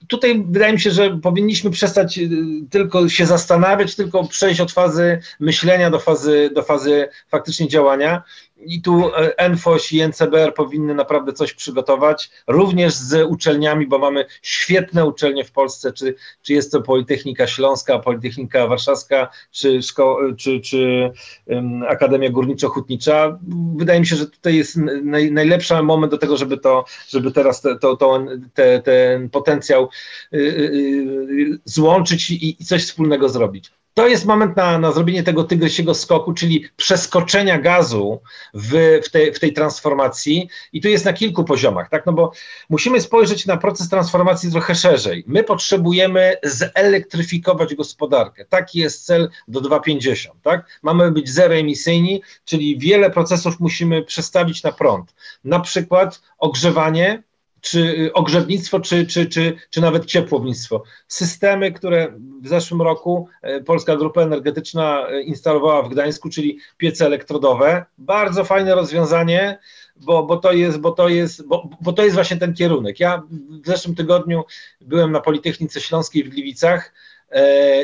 Tutaj 0.07 0.45
wydaje 0.49 0.73
mi 0.73 0.79
się, 0.79 0.91
że 0.91 1.17
powinniśmy 1.17 1.71
przestać 1.71 2.17
y, 2.17 2.29
tylko 2.69 3.09
się 3.09 3.25
zastanawiać, 3.25 3.95
tylko 3.95 4.23
przejść 4.23 4.61
od 4.61 4.71
fazy 4.71 5.19
myślenia 5.39 5.89
do 5.89 5.99
fazy, 5.99 6.49
do 6.53 6.63
fazy 6.63 7.09
faktycznie 7.27 7.67
działania. 7.67 8.23
I 8.65 8.81
tu 8.81 9.11
ENFOŚ 9.37 9.93
i 9.93 10.01
NCBR 10.01 10.53
powinny 10.53 10.95
naprawdę 10.95 11.33
coś 11.33 11.53
przygotować, 11.53 12.29
również 12.47 12.93
z 12.93 13.25
uczelniami, 13.25 13.87
bo 13.87 13.99
mamy 13.99 14.25
świetne 14.41 15.05
uczelnie 15.05 15.45
w 15.45 15.51
Polsce, 15.51 15.93
czy, 15.93 16.15
czy 16.41 16.53
jest 16.53 16.71
to 16.71 16.81
Politechnika 16.81 17.47
Śląska, 17.47 17.99
Politechnika 17.99 18.67
Warszawska, 18.67 19.29
czy, 19.51 19.79
szko- 19.79 20.35
czy, 20.35 20.59
czy 20.59 21.11
um, 21.45 21.83
Akademia 21.83 22.29
Górniczo-Hutnicza. 22.29 23.37
Wydaje 23.75 23.99
mi 23.99 24.07
się, 24.07 24.15
że 24.15 24.27
tutaj 24.27 24.55
jest 24.55 24.77
naj, 25.03 25.31
najlepszy 25.31 25.83
moment 25.83 26.11
do 26.11 26.17
tego, 26.17 26.37
żeby 26.37 26.57
to, 26.57 26.85
żeby 27.09 27.31
teraz 27.31 27.61
te, 27.61 27.79
to, 27.79 27.97
to, 27.97 28.25
te, 28.53 28.81
ten 28.81 29.29
potencjał 29.29 29.89
y, 30.33 30.37
y, 30.37 30.41
y, 30.41 31.59
złączyć 31.65 32.31
i, 32.31 32.61
i 32.61 32.65
coś 32.65 32.85
wspólnego 32.85 33.29
zrobić. 33.29 33.71
To 33.93 34.07
jest 34.07 34.25
moment 34.25 34.57
na, 34.57 34.79
na 34.79 34.91
zrobienie 34.91 35.23
tego 35.23 35.43
tygrysiego 35.43 35.93
skoku, 35.93 36.33
czyli 36.33 36.65
przeskoczenia 36.75 37.59
gazu 37.59 38.21
w, 38.53 38.99
w, 39.03 39.09
te, 39.09 39.31
w 39.31 39.39
tej 39.39 39.53
transformacji. 39.53 40.49
I 40.73 40.81
tu 40.81 40.87
jest 40.87 41.05
na 41.05 41.13
kilku 41.13 41.43
poziomach, 41.43 41.89
tak? 41.89 42.05
No 42.05 42.13
bo 42.13 42.31
musimy 42.69 43.01
spojrzeć 43.01 43.45
na 43.45 43.57
proces 43.57 43.89
transformacji 43.89 44.51
trochę 44.51 44.75
szerzej. 44.75 45.23
My 45.27 45.43
potrzebujemy 45.43 46.35
zelektryfikować 46.43 47.75
gospodarkę. 47.75 48.45
Taki 48.45 48.79
jest 48.79 49.05
cel 49.05 49.29
do 49.47 49.61
250, 49.61 50.41
tak? 50.41 50.79
Mamy 50.83 51.11
być 51.11 51.29
zeroemisyjni, 51.29 52.21
czyli 52.45 52.79
wiele 52.79 53.09
procesów 53.09 53.59
musimy 53.59 54.03
przestawić 54.03 54.63
na 54.63 54.71
prąd. 54.71 55.15
Na 55.43 55.59
przykład 55.59 56.21
ogrzewanie 56.37 57.23
czy 57.61 57.79
y, 57.79 58.13
ogrzewnictwo, 58.13 58.79
czy, 58.79 59.05
czy, 59.05 59.25
czy, 59.25 59.55
czy 59.69 59.81
nawet 59.81 60.05
ciepłownictwo. 60.05 60.83
Systemy, 61.07 61.71
które 61.71 62.13
w 62.41 62.47
zeszłym 62.47 62.81
roku 62.81 63.27
e, 63.41 63.61
Polska 63.61 63.95
Grupa 63.95 64.21
Energetyczna 64.21 65.07
e, 65.07 65.21
instalowała 65.21 65.83
w 65.83 65.89
Gdańsku, 65.89 66.29
czyli 66.29 66.59
piece 66.77 67.05
elektrodowe. 67.05 67.85
Bardzo 67.97 68.43
fajne 68.43 68.75
rozwiązanie, 68.75 69.59
bo, 69.95 70.23
bo, 70.23 70.37
to, 70.37 70.51
jest, 70.51 70.77
bo, 70.77 70.91
to, 70.91 71.09
jest, 71.09 71.47
bo, 71.47 71.69
bo 71.81 71.93
to 71.93 72.03
jest 72.03 72.15
właśnie 72.15 72.37
ten 72.37 72.53
kierunek. 72.53 72.99
Ja 72.99 73.23
w 73.63 73.67
zeszłym 73.67 73.95
tygodniu 73.95 74.43
byłem 74.81 75.11
na 75.11 75.19
Politechnice 75.19 75.81
Śląskiej 75.81 76.23
w 76.23 76.29
Gliwicach 76.29 76.93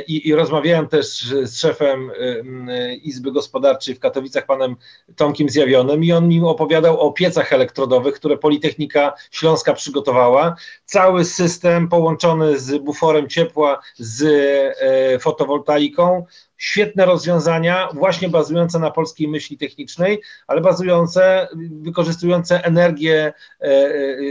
I, 0.08 0.28
I, 0.28 0.36
rozmawiałem 0.36 0.88
też 0.88 1.08
z 1.44 1.60
szefem 1.60 2.12
e, 2.70 2.96
Izby 2.96 3.32
Gospodarczej 3.32 3.96
w 3.96 4.00
Katowicach, 4.00 4.46
panem 4.46 4.76
Tomkiem 5.16 5.50
Zjawionym, 5.50 6.04
i 6.04 6.12
on 6.12 6.28
mi 6.28 6.42
opowiadał 6.42 7.00
o 7.00 7.12
piecach 7.12 7.54
elektrodowych, 7.54 8.16
które 8.16 8.38
Politechnika 8.38 9.14
Śląska 9.32 9.74
przygotowała. 9.74 10.56
Cały 10.86 11.26
system 11.26 11.88
połączony 11.88 12.60
z 12.60 12.78
buforem 12.78 13.30
ciepła, 13.30 13.80
z 13.98 14.24
e, 14.82 15.20
fotowoltaiką, 15.20 16.26
świetne 16.58 17.06
rozwiązania, 17.06 17.90
właśnie 17.94 18.30
bazujące 18.30 18.80
na 18.80 18.92
polskiej 18.92 19.28
myśli 19.28 19.58
technicznej, 19.58 20.22
ale 20.48 20.62
bazujące, 20.62 21.48
wykorzystujące 21.72 22.64
energię 22.64 23.34
e, 23.62 23.66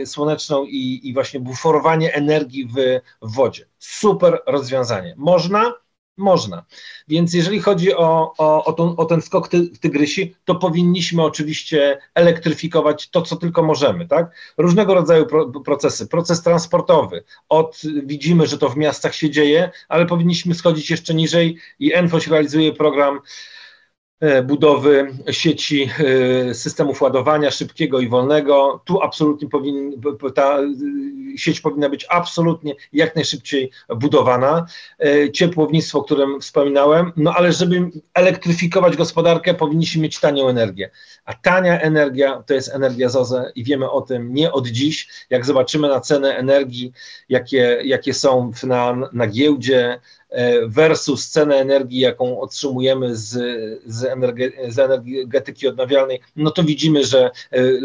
e, 0.03 0.07
słoneczną 0.07 0.65
i, 0.65 1.01
i 1.09 1.15
właśnie 1.15 1.41
buforowanie 1.41 2.15
energii 2.15 2.67
w, 2.67 3.01
w 3.23 3.35
wodzie. 3.35 3.67
Super 3.79 4.43
rozwiązanie. 4.47 5.15
Można, 5.17 5.73
można. 6.17 6.65
Więc 7.09 7.35
jeżeli 7.35 7.61
chodzi 7.61 7.95
o, 7.95 8.33
o, 8.39 8.65
o, 8.65 8.97
o 8.97 9.05
ten 9.05 9.23
skok 9.23 9.49
ty, 9.49 9.69
tygrysi, 9.81 10.35
to 10.45 10.55
powinniśmy 10.55 11.23
oczywiście 11.23 11.99
elektryfikować 12.15 13.11
to, 13.11 13.23
co 13.23 13.37
tylko 13.37 13.63
możemy. 13.63 14.07
Tak? 14.09 14.55
Różnego 14.59 14.95
rodzaju 14.95 15.27
pro, 15.27 15.47
procesy. 15.49 16.07
Proces 16.07 16.43
transportowy. 16.43 17.25
Od, 17.49 17.83
widzimy, 18.05 18.47
że 18.47 18.59
to 18.59 18.69
w 18.69 18.77
miastach 18.77 19.15
się 19.15 19.31
dzieje, 19.31 19.71
ale 19.89 20.07
powinniśmy 20.07 20.55
schodzić 20.55 20.91
jeszcze 20.91 21.15
niżej 21.15 21.59
i 21.79 21.95
ENFOŚ 21.95 22.27
realizuje 22.27 22.73
program 22.73 23.21
budowy 24.45 25.15
sieci 25.31 25.91
e, 26.51 26.55
systemów 26.55 27.03
ładowania 27.03 27.51
szybkiego 27.51 28.01
i 28.01 28.09
wolnego. 28.09 28.81
Tu 28.85 29.03
absolutnie 29.03 29.49
powinien, 29.49 29.93
ta 30.35 30.59
e, 30.59 30.67
sieć 31.37 31.61
powinna 31.61 31.89
być 31.89 32.07
absolutnie 32.09 32.75
jak 32.93 33.17
najszybciej 33.17 33.71
budowana. 33.97 34.67
Ciepłownictwo, 35.33 35.99
o 35.99 36.03
którym 36.03 36.41
wspominałem, 36.41 37.13
no 37.17 37.35
ale 37.35 37.53
żeby 37.53 37.91
elektryfikować 38.15 38.97
gospodarkę, 38.97 39.55
powinniśmy 39.55 40.03
mieć 40.03 40.21
tanią 40.21 40.49
energię. 40.49 40.91
A 41.25 41.35
tania 41.35 41.81
energia 41.81 42.43
to 42.47 42.55
jest 42.55 42.75
energia 42.75 43.09
ZOZE 43.09 43.53
i 43.55 43.65
wiemy 43.65 43.91
o 43.91 44.01
tym 44.01 44.35
nie 44.35 44.53
od 44.53 44.67
dziś. 44.67 45.09
Jak 45.31 45.47
zobaczymy 45.47 45.89
na 45.89 46.01
cenę 46.01 46.37
energii, 46.37 46.93
jakie, 47.29 47.79
jakie 47.85 48.15
są 48.15 48.53
na, 48.63 48.97
na 49.13 49.27
giełdzie, 49.27 50.01
E, 50.26 50.26
versus 50.67 51.29
cenę 51.29 51.57
energii, 51.57 52.01
jaką 52.01 52.41
otrzymujemy 52.41 53.17
z, 53.17 53.29
z, 53.87 54.05
energe, 54.05 54.51
z 54.69 54.79
energetyki 54.79 55.69
odnawialnej, 55.69 56.21
no 56.37 56.51
to 56.51 56.63
widzimy, 56.63 57.05
że 57.05 57.25
e, 57.25 57.31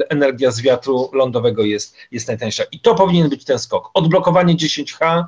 energia 0.09 0.51
z 0.51 0.61
wiatru 0.61 1.09
lądowego 1.13 1.63
jest, 1.63 1.95
jest 2.11 2.27
najtańsza. 2.27 2.63
I 2.71 2.79
to 2.79 2.95
powinien 2.95 3.29
być 3.29 3.45
ten 3.45 3.59
skok. 3.59 3.89
Odblokowanie 3.93 4.55
10H, 4.55 5.23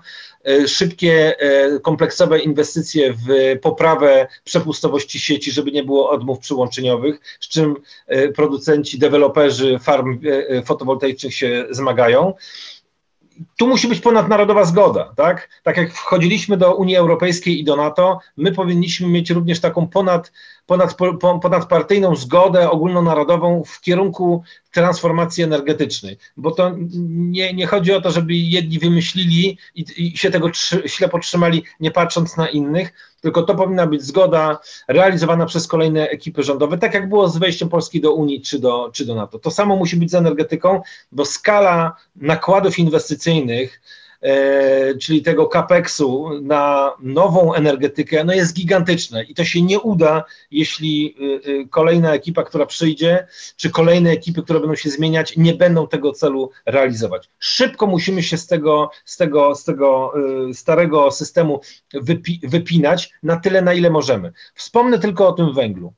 e, 0.46 0.68
szybkie, 0.68 1.36
kompleksowe 1.82 2.40
inwestycje 2.40 3.14
w 3.14 3.60
poprawę 3.62 4.28
przepustowości 4.44 5.20
sieci, 5.20 5.52
żeby 5.52 5.72
nie 5.72 5.84
było 5.84 6.10
odmów 6.10 6.40
przyłączeniowych, 6.40 7.20
z 7.40 7.48
czym 7.48 7.76
producenci, 8.36 9.00
deweloperzy 9.00 9.80
farm 9.80 10.20
fotowoltaicznych 10.66 11.36
się 11.36 11.66
zmagają 11.70 12.34
tu 13.58 13.68
musi 13.68 13.88
być 13.88 14.00
ponadnarodowa 14.00 14.66
zgoda, 14.66 15.14
tak? 15.16 15.50
Tak 15.64 15.78
jak 15.78 15.94
wchodziliśmy 15.94 16.58
do 16.58 16.76
Unii 16.76 16.96
Europejskiej 16.96 17.60
i 17.60 17.64
do 17.64 17.76
NATO, 17.76 18.20
my 18.38 18.52
powinniśmy 18.52 19.08
mieć 19.08 19.30
również 19.30 19.60
taką 19.60 19.88
ponad, 19.88 20.32
ponad, 20.66 20.96
ponadpartyjną 21.42 22.16
zgodę 22.16 22.72
ogólnonarodową 22.72 23.64
w 23.64 23.82
kierunku 23.82 24.44
transformacji 24.72 25.44
energetycznej, 25.44 26.18
bo 26.38 26.52
to 26.52 26.72
nie, 27.08 27.54
nie 27.54 27.68
chodzi 27.68 27.94
o 27.94 28.02
to, 28.02 28.12
żeby 28.12 28.34
jedni 28.34 28.80
wymyślili 28.80 29.58
i, 29.76 29.86
i 29.98 30.18
się 30.18 30.32
tego 30.32 30.50
trzy, 30.50 30.84
ślepo 30.86 31.20
trzymali, 31.20 31.64
nie 31.80 31.92
patrząc 31.92 32.38
na 32.38 32.50
innych, 32.50 32.94
tylko 33.22 33.44
to 33.44 33.56
powinna 33.56 33.88
być 33.88 34.04
zgoda 34.04 34.60
realizowana 34.88 35.46
przez 35.46 35.68
kolejne 35.68 36.10
ekipy 36.10 36.44
rządowe, 36.44 36.78
tak 36.78 36.94
jak 36.94 37.10
było 37.10 37.30
z 37.30 37.38
wejściem 37.38 37.70
Polski 37.70 38.02
do 38.02 38.14
Unii 38.14 38.42
czy 38.42 38.60
do, 38.60 38.90
czy 38.94 39.06
do 39.06 39.16
NATO. 39.16 39.40
To 39.40 39.52
samo 39.52 39.76
musi 39.76 39.98
być 39.98 40.12
z 40.12 40.16
energetyką, 40.16 40.82
bo 41.12 41.26
skala 41.26 41.96
nakładów 42.16 42.80
inwestycyjnych, 42.80 43.82
czyli 45.02 45.22
tego 45.22 45.48
capexu 45.48 46.30
na 46.42 46.92
nową 47.00 47.54
energetykę, 47.54 48.24
no 48.24 48.34
jest 48.34 48.56
gigantyczne 48.56 49.24
i 49.24 49.34
to 49.34 49.46
się 49.46 49.62
nie 49.62 49.80
uda, 49.80 50.24
jeśli 50.52 51.16
y, 51.46 51.50
y, 51.50 51.68
kolejna 51.68 52.14
ekipa, 52.14 52.44
która 52.44 52.66
przyjdzie, 52.66 53.28
czy 53.56 53.70
kolejne 53.70 54.12
ekipy, 54.12 54.44
które 54.44 54.60
będą 54.60 54.76
się 54.76 54.90
zmieniać, 54.90 55.38
nie 55.38 55.54
będą 55.54 55.88
tego 55.88 56.12
celu 56.12 56.50
realizować. 56.66 57.30
Szybko 57.40 57.88
musimy 57.88 58.24
się 58.24 58.38
z 58.38 58.48
tego, 58.48 58.90
z 59.06 59.18
tego, 59.18 59.56
z 59.56 59.64
tego 59.64 60.14
starego 60.54 61.12
systemu 61.12 61.62
wypi 61.94 62.40
wypinać 62.44 63.12
na 63.24 63.36
tyle, 63.36 63.62
na 63.62 63.74
ile 63.74 63.90
możemy. 63.90 64.34
Wspomnę 64.54 65.00
tylko 65.00 65.28
o 65.28 65.34
tym 65.34 65.54
węglu. 65.54 65.94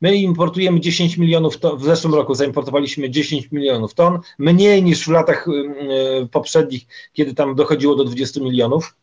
My 0.00 0.16
importujemy 0.16 0.80
10 0.80 1.16
milionów 1.16 1.58
ton, 1.58 1.78
w 1.78 1.84
zeszłym 1.84 2.14
roku 2.14 2.34
zaimportowaliśmy 2.34 3.10
10 3.10 3.52
milionów 3.52 3.94
ton, 3.94 4.18
mniej 4.38 4.82
niż 4.82 5.04
w 5.04 5.08
latach 5.08 5.48
y, 5.48 5.50
y, 6.22 6.26
poprzednich, 6.26 6.86
kiedy 7.12 7.34
tam 7.34 7.54
dochodziło 7.54 7.94
do 7.94 8.04
20 8.04 8.40
milionów. 8.40 8.94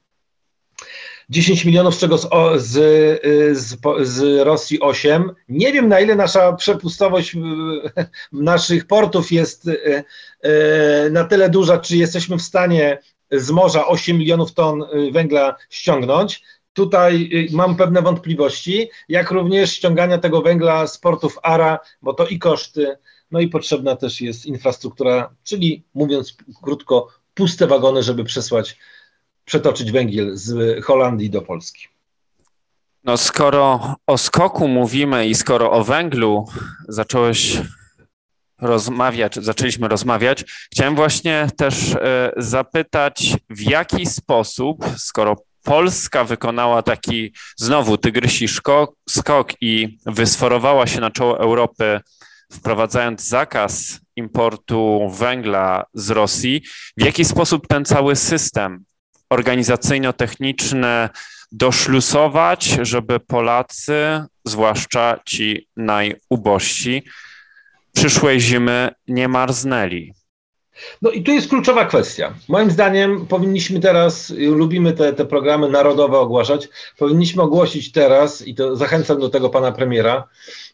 10 1.29 1.65
milionów, 1.65 1.95
z 1.95 1.99
czego 1.99 2.17
z, 2.17 2.27
z, 2.57 2.77
y, 3.25 3.55
z, 3.55 3.77
z, 4.01 4.45
Rosji 4.45 4.81
8. 4.81 5.31
Nie 5.49 5.73
wiem, 5.73 5.87
na 5.87 5.99
ile 5.99 6.15
nasza 6.15 6.53
przepustowość 6.53 7.35
naszych 8.31 8.87
portów 8.87 9.31
jest 9.31 9.69
na 11.11 11.23
tyle 11.23 11.49
duża, 11.49 11.77
czy 11.77 11.97
jesteśmy 11.97 12.37
w 12.37 12.41
stanie 12.41 12.99
z 13.31 13.51
morza 13.51 13.87
8 13.87 14.17
milionów 14.17 14.53
ton 14.53 14.83
węgla 15.11 15.55
ściągnąć 15.69 16.43
tutaj 16.75 17.29
y, 17.51 17.55
mam 17.55 17.75
pewne 17.75 18.01
wątpliwości, 18.01 18.89
jak 19.09 19.31
również 19.31 19.71
ściągania 19.71 20.17
tego 20.17 20.41
węgla 20.41 20.87
z 20.87 20.97
portów 20.97 21.39
ARA, 21.43 21.79
bo 22.01 22.13
to 22.13 22.27
i 22.27 22.39
koszty, 22.39 22.97
no 23.31 23.39
i 23.39 23.47
potrzebna 23.47 23.95
też 23.95 24.21
jest 24.21 24.45
infrastruktura, 24.45 25.29
czyli 25.43 25.83
mówiąc 25.93 26.37
krótko, 26.63 27.07
puste 27.33 27.67
wagony, 27.67 28.03
żeby 28.03 28.23
przesłać, 28.23 28.77
przetoczyć 29.45 29.91
węgiel 29.91 30.31
z 30.37 30.83
Holandii 30.85 31.29
do 31.29 31.41
Polski. 31.41 31.87
No 33.03 33.17
skoro 33.17 33.95
o 34.07 34.17
skoku 34.17 34.67
mówimy 34.67 35.27
i 35.27 35.35
skoro 35.35 35.71
o 35.71 35.83
węglu 35.83 36.45
zacząłeś 36.87 37.61
rozmawiać, 38.61 39.35
zaczęliśmy 39.35 39.87
rozmawiać, 39.87 40.45
chciałem 40.71 40.95
właśnie 40.95 41.47
też 41.57 41.95
e, 41.95 42.31
zapytać, 42.37 43.37
w 43.49 43.61
jaki 43.61 44.05
sposób, 44.05 44.85
skoro 44.97 45.35
Polska 45.65 46.23
wykonała 46.23 46.81
taki 46.81 47.33
znowu 47.57 47.97
tygrysi 47.97 48.47
skok 49.09 49.53
i 49.61 49.97
wysforowała 50.05 50.87
się 50.87 51.01
na 51.01 51.11
czoło 51.11 51.39
Europy, 51.39 51.99
wprowadzając 52.51 53.27
zakaz 53.27 53.99
importu 54.15 55.11
węgla 55.19 55.85
z 55.93 56.09
Rosji. 56.09 56.61
W 56.97 57.05
jaki 57.05 57.25
sposób 57.25 57.67
ten 57.67 57.85
cały 57.85 58.15
system 58.15 58.85
organizacyjno-techniczny 59.29 61.09
doszlusować, 61.51 62.65
żeby 62.81 63.19
Polacy, 63.19 64.23
zwłaszcza 64.45 65.19
ci 65.25 65.67
najubożsi, 65.77 67.03
przyszłej 67.95 68.41
zimy 68.41 68.89
nie 69.07 69.27
marznęli. 69.27 70.13
No 71.01 71.11
i 71.11 71.23
tu 71.23 71.31
jest 71.31 71.49
kluczowa 71.49 71.85
kwestia. 71.85 72.33
Moim 72.49 72.71
zdaniem 72.71 73.27
powinniśmy 73.27 73.79
teraz, 73.79 74.33
lubimy 74.37 74.93
te, 74.93 75.13
te 75.13 75.25
programy 75.25 75.69
narodowe 75.69 76.19
ogłaszać, 76.19 76.69
powinniśmy 76.97 77.43
ogłosić 77.43 77.91
teraz, 77.91 78.47
i 78.47 78.55
to 78.55 78.75
zachęcam 78.75 79.19
do 79.19 79.29
tego 79.29 79.49
pana 79.49 79.71
premiera, 79.71 80.27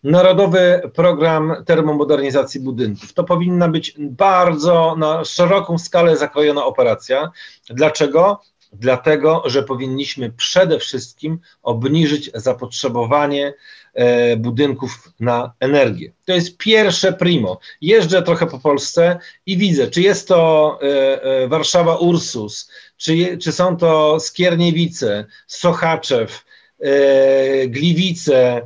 Narodowy 0.03 0.81
Program 0.93 1.55
Termomodernizacji 1.65 2.60
Budynków. 2.60 3.13
To 3.13 3.24
powinna 3.24 3.67
być 3.67 3.96
bardzo 4.00 4.96
na 4.98 5.25
szeroką 5.25 5.77
skalę 5.77 6.17
zakrojona 6.17 6.65
operacja. 6.65 7.31
Dlaczego? 7.70 8.41
Dlatego, 8.74 9.43
że 9.46 9.63
powinniśmy 9.63 10.31
przede 10.31 10.79
wszystkim 10.79 11.39
obniżyć 11.63 12.31
zapotrzebowanie 12.34 13.53
budynków 14.38 15.13
na 15.19 15.53
energię. 15.60 16.12
To 16.25 16.33
jest 16.33 16.57
pierwsze 16.57 17.13
primo. 17.13 17.60
Jeżdżę 17.81 18.21
trochę 18.21 18.48
po 18.48 18.60
Polsce 18.60 19.19
i 19.45 19.57
widzę, 19.57 19.88
czy 19.88 20.01
jest 20.01 20.27
to 20.27 20.79
e, 20.81 21.24
e, 21.24 21.48
Warszawa 21.48 21.95
Ursus, 21.95 22.71
czy, 22.98 23.38
czy 23.38 23.51
są 23.51 23.77
to 23.77 24.19
Skierniewice, 24.19 25.25
Sochaczew, 25.48 26.45
Gliwice, 27.67 28.62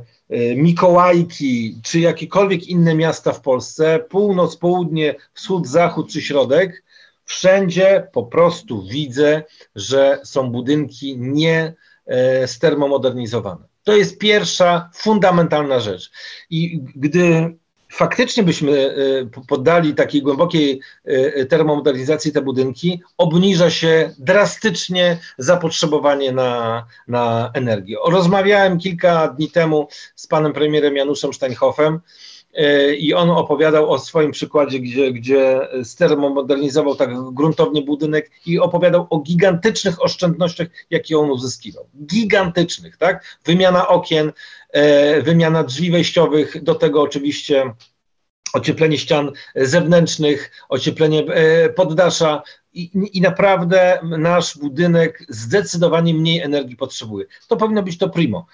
Mikołajki, 0.56 1.78
czy 1.82 2.00
jakiekolwiek 2.00 2.68
inne 2.68 2.94
miasta 2.94 3.32
w 3.32 3.40
Polsce, 3.40 3.98
północ, 4.08 4.56
południe, 4.56 5.14
wschód, 5.34 5.66
zachód 5.66 6.12
czy 6.12 6.22
środek, 6.22 6.82
Wszędzie 7.26 8.08
po 8.12 8.22
prostu 8.22 8.82
widzę, 8.82 9.42
że 9.74 10.20
są 10.24 10.50
budynki 10.50 11.18
nie 11.18 11.74
e, 12.06 12.48
stermomodernizowane. 12.48 13.64
To 13.86 13.96
jest 13.96 14.18
pierwsza 14.18 14.90
fundamentalna 14.94 15.80
rzecz. 15.80 16.10
I 16.50 16.80
gdy 16.96 17.54
faktycznie 17.92 18.42
byśmy 18.42 18.72
e, 18.72 19.44
poddali 19.48 19.94
takiej 19.94 20.22
głębokiej 20.22 20.80
e, 21.04 21.46
termomodernizacji 21.46 22.32
te 22.32 22.42
budynki, 22.42 23.02
obniża 23.18 23.70
się 23.70 24.14
drastycznie 24.18 25.18
zapotrzebowanie 25.38 26.32
na, 26.32 26.84
na 27.08 27.50
energię. 27.54 27.96
Rozmawiałem 28.08 28.78
kilka 28.78 29.28
dni 29.28 29.50
temu 29.50 29.88
z 30.14 30.26
panem 30.26 30.52
premierem 30.52 30.96
Januszem 30.96 31.34
Steinhoffem 31.34 32.00
i 32.98 33.14
on 33.14 33.30
opowiadał 33.30 33.90
o 33.90 33.98
swoim 33.98 34.30
przykładzie, 34.30 34.80
gdzie, 34.80 35.12
gdzie 35.12 35.60
stermomodernizował 35.84 36.94
tak 36.94 37.30
gruntownie 37.32 37.82
budynek 37.82 38.30
i 38.46 38.58
opowiadał 38.58 39.06
o 39.10 39.18
gigantycznych 39.18 40.02
oszczędnościach, 40.02 40.68
jakie 40.90 41.18
on 41.18 41.30
uzyskiwał. 41.30 41.86
Gigantycznych, 42.06 42.96
tak? 42.96 43.38
Wymiana 43.44 43.88
okien, 43.88 44.32
e, 44.70 45.22
wymiana 45.22 45.64
drzwi 45.64 45.90
wejściowych, 45.90 46.62
do 46.62 46.74
tego 46.74 47.02
oczywiście 47.02 47.72
ocieplenie 48.52 48.98
ścian 48.98 49.32
zewnętrznych, 49.54 50.50
ocieplenie 50.68 51.24
e, 51.26 51.68
poddasza 51.68 52.42
i, 52.72 52.90
i, 53.12 53.20
naprawdę 53.20 53.98
nasz 54.02 54.58
budynek 54.58 55.26
zdecydowanie 55.28 56.14
mniej 56.14 56.40
energii 56.40 56.76
potrzebuje. 56.76 57.26
To 57.48 57.56
powinno 57.56 57.82
być 57.82 57.98
to 57.98 58.08
primo. 58.08 58.46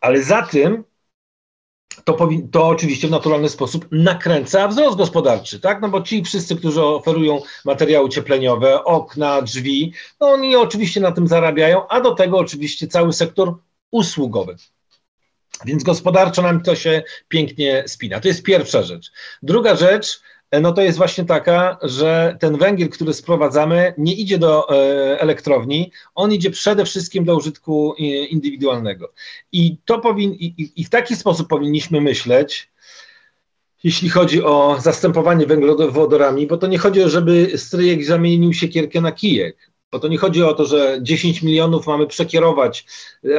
Ale 0.00 0.22
za 0.22 0.42
tym 0.42 0.84
to, 2.04 2.28
to 2.52 2.68
oczywiście 2.68 3.08
w 3.08 3.10
naturalny 3.10 3.48
sposób 3.48 3.86
nakręca 3.90 4.68
wzrost 4.68 4.96
gospodarczy, 4.96 5.60
tak? 5.60 5.80
No 5.82 5.88
bo 5.88 6.02
ci 6.02 6.24
wszyscy, 6.24 6.56
którzy 6.56 6.84
oferują 6.84 7.42
materiały 7.64 8.08
ciepleniowe, 8.08 8.84
okna, 8.84 9.42
drzwi, 9.42 9.92
no 10.20 10.26
oni 10.30 10.56
oczywiście 10.56 11.00
na 11.00 11.12
tym 11.12 11.28
zarabiają, 11.28 11.88
a 11.88 12.00
do 12.00 12.14
tego 12.14 12.38
oczywiście 12.38 12.88
cały 12.88 13.12
sektor 13.12 13.54
usługowy. 13.90 14.56
Więc 15.64 15.82
gospodarczo 15.82 16.42
nam 16.42 16.62
to 16.62 16.76
się 16.76 17.02
pięknie 17.28 17.84
spina. 17.86 18.20
To 18.20 18.28
jest 18.28 18.42
pierwsza 18.42 18.82
rzecz. 18.82 19.12
Druga 19.42 19.76
rzecz, 19.76 20.20
no 20.60 20.72
to 20.72 20.82
jest 20.82 20.98
właśnie 20.98 21.24
taka, 21.24 21.78
że 21.82 22.36
ten 22.40 22.56
węgiel, 22.58 22.88
który 22.88 23.14
sprowadzamy, 23.14 23.94
nie 23.98 24.14
idzie 24.14 24.38
do 24.38 24.70
e, 24.70 25.20
elektrowni, 25.20 25.92
on 26.14 26.32
idzie 26.32 26.50
przede 26.50 26.84
wszystkim 26.84 27.24
do 27.24 27.36
użytku 27.36 27.94
indywidualnego. 28.30 29.12
I, 29.52 29.76
to 29.84 29.98
powin, 29.98 30.32
i, 30.32 30.72
i 30.76 30.84
w 30.84 30.90
taki 30.90 31.16
sposób 31.16 31.48
powinniśmy 31.48 32.00
myśleć, 32.00 32.70
jeśli 33.84 34.08
chodzi 34.08 34.42
o 34.42 34.76
zastępowanie 34.80 35.46
węglowodorami, 35.46 36.46
bo 36.46 36.56
to 36.56 36.66
nie 36.66 36.78
chodzi 36.78 37.02
o, 37.02 37.08
żeby 37.08 37.58
stryjek 37.58 38.04
zamienił 38.04 38.52
siekierkę 38.52 39.00
na 39.00 39.12
kijek. 39.12 39.69
Bo 39.92 39.98
to 39.98 40.08
nie 40.08 40.18
chodzi 40.18 40.42
o 40.42 40.54
to, 40.54 40.64
że 40.64 40.98
10 41.02 41.42
milionów 41.42 41.86
mamy 41.86 42.06
przekierować 42.06 42.86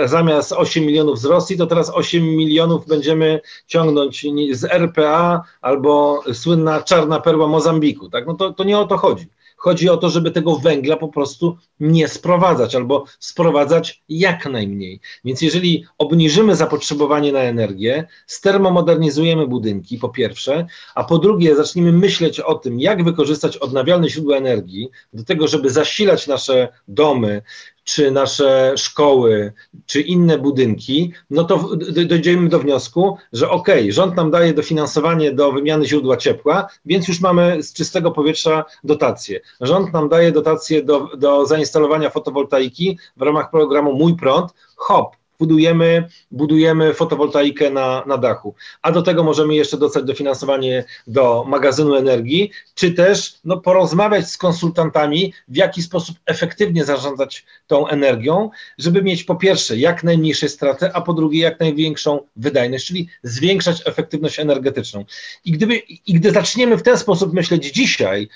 zamiast 0.06 0.52
8 0.52 0.86
milionów 0.86 1.20
z 1.20 1.26
Rosji, 1.26 1.58
to 1.58 1.68
teraz 1.68 1.90
8 1.90 2.24
milionów 2.24 2.88
będziemy 2.88 3.42
ciągnąć 3.68 4.26
z 4.52 4.64
RPA 4.64 5.44
albo 5.62 6.24
słynna 6.34 6.82
czarna 6.82 7.20
perła 7.20 7.48
Mozambiku. 7.48 8.10
Tak? 8.10 8.28
No 8.28 8.34
to, 8.34 8.54
to 8.54 8.64
nie 8.64 8.80
o 8.80 8.88
to 8.88 8.98
chodzi. 8.98 9.28
Chodzi 9.62 9.90
o 9.90 9.98
to, 9.98 10.10
żeby 10.10 10.32
tego 10.32 10.56
węgla 10.56 10.98
po 10.98 11.08
prostu 11.08 11.58
nie 11.80 12.08
sprowadzać 12.08 12.76
albo 12.76 13.06
sprowadzać 13.20 14.04
jak 14.10 14.46
najmniej. 14.46 15.00
Więc 15.26 15.42
jeżeli 15.42 15.86
obniżymy 15.98 16.56
zapotrzebowanie 16.56 17.32
na 17.32 17.40
energię, 17.40 18.08
stermomodernizujemy 18.28 19.48
budynki, 19.48 19.98
po 19.98 20.10
pierwsze, 20.10 20.66
a 20.96 21.04
po 21.04 21.18
drugie 21.18 21.56
zaczniemy 21.56 21.92
myśleć 21.92 22.40
o 22.40 22.56
tym, 22.56 22.80
jak 22.80 23.04
wykorzystać 23.04 23.58
odnawialne 23.58 24.10
źródła 24.10 24.38
energii 24.38 24.90
do 25.14 25.24
tego, 25.24 25.48
żeby 25.48 25.70
zasilać 25.70 26.28
nasze 26.28 26.68
domy, 26.88 27.42
czy 27.84 28.12
nasze 28.12 28.74
szkoły, 28.78 29.54
czy 29.86 30.02
inne 30.02 30.38
budynki, 30.38 31.14
no 31.30 31.44
to 31.44 31.70
dojdziemy 32.06 32.50
do 32.50 32.60
wniosku, 32.60 33.18
że 33.34 33.50
okej, 33.50 33.82
okay, 33.82 33.92
rząd 33.92 34.16
nam 34.16 34.32
daje 34.32 34.54
dofinansowanie 34.54 35.32
do 35.32 35.52
wymiany 35.52 35.86
źródła 35.86 36.18
ciepła, 36.18 36.68
więc 36.86 37.08
już 37.08 37.22
mamy 37.22 37.64
z 37.64 37.74
czystego 37.74 38.12
powietrza 38.12 38.66
dotacje. 38.84 39.40
Rząd 39.62 39.94
nam 39.94 40.10
daje 40.10 40.32
dotacje 40.32 40.84
do, 40.84 41.08
do 41.18 41.46
zainstalowania 41.46 42.10
fotowoltaiki 42.10 43.00
w 43.18 43.22
ramach 43.22 43.52
programu 43.52 43.94
Mój 43.94 44.16
Prąd, 44.16 44.52
hop, 44.76 45.16
budujemy, 45.42 46.08
budujemy 46.32 46.94
fotowoltaikę 46.94 47.70
na, 47.70 48.04
na 48.08 48.18
dachu. 48.18 48.56
A 48.82 48.92
do 48.92 49.02
tego 49.02 49.24
możemy 49.24 49.56
jeszcze 49.56 49.78
dostać 49.78 50.04
dofinansowanie 50.04 50.84
do 51.08 51.44
magazynu 51.48 51.96
energii, 51.96 52.52
czy 52.76 52.92
też 52.92 53.40
no, 53.46 53.58
porozmawiać 53.58 54.30
z 54.30 54.38
konsultantami, 54.38 55.34
w 55.48 55.56
jaki 55.56 55.82
sposób 55.82 56.16
efektywnie 56.26 56.86
zarządzać 56.86 57.46
tą 57.68 57.88
energią, 57.88 58.50
żeby 58.78 59.02
mieć 59.02 59.24
po 59.24 59.36
pierwsze 59.36 59.78
jak 59.78 60.04
najmniejsze 60.04 60.50
straty, 60.50 60.94
a 60.94 61.02
po 61.02 61.14
drugie 61.14 61.40
jak 61.40 61.60
największą 61.60 62.20
wydajność, 62.36 62.86
czyli 62.88 63.10
zwiększać 63.24 63.82
efektywność 63.86 64.40
energetyczną. 64.40 65.06
I, 65.46 65.52
gdyby, 65.52 65.76
i 66.08 66.14
gdy 66.14 66.32
zaczniemy 66.32 66.78
w 66.78 66.84
ten 66.84 66.98
sposób 66.98 67.34
myśleć 67.34 67.66
dzisiaj, 67.72 68.30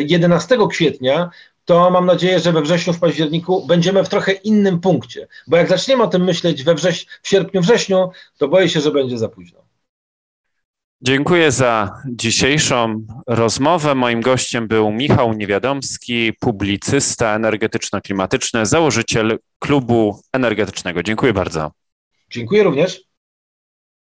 11 0.00 0.54
e, 0.54 0.68
kwietnia, 0.68 1.30
to 1.70 1.90
mam 1.90 2.06
nadzieję, 2.06 2.40
że 2.40 2.52
we 2.52 2.62
wrześniu, 2.62 2.92
w 2.92 3.00
październiku 3.00 3.66
będziemy 3.66 4.04
w 4.04 4.08
trochę 4.08 4.32
innym 4.32 4.80
punkcie. 4.80 5.28
Bo 5.46 5.56
jak 5.56 5.68
zaczniemy 5.68 6.02
o 6.02 6.06
tym 6.06 6.24
myśleć 6.24 6.64
we 6.64 6.74
wrześ 6.74 7.06
w 7.22 7.28
sierpniu, 7.28 7.60
wrześniu, 7.60 8.10
to 8.38 8.48
boję 8.48 8.68
się, 8.68 8.80
że 8.80 8.90
będzie 8.90 9.18
za 9.18 9.28
późno. 9.28 9.58
Dziękuję 11.00 11.52
za 11.52 12.02
dzisiejszą 12.06 13.06
rozmowę. 13.26 13.94
Moim 13.94 14.20
gościem 14.20 14.68
był 14.68 14.90
Michał 14.90 15.32
Niewiadomski, 15.32 16.32
publicysta 16.40 17.34
energetyczno-klimatyczny, 17.34 18.66
założyciel 18.66 19.38
klubu 19.58 20.20
energetycznego. 20.32 21.02
Dziękuję 21.02 21.32
bardzo. 21.32 21.70
Dziękuję 22.30 22.62
również. 22.62 23.09